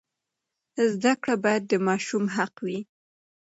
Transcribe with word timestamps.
زده 0.91 1.13
کړه 1.21 1.35
باید 1.43 1.63
د 1.67 1.73
ماشوم 1.87 2.23
حق 2.35 2.55
وي. 2.65 2.79